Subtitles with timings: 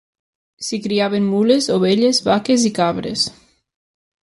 [0.67, 3.29] S'hi criaven mules, ovelles, vaques i cabres.